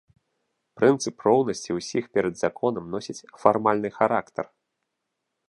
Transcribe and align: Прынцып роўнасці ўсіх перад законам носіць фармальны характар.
Прынцып 0.79 1.15
роўнасці 1.27 1.77
ўсіх 1.79 2.03
перад 2.19 2.35
законам 2.43 2.85
носіць 2.95 3.19
фармальны 3.45 3.89
характар. 4.01 4.45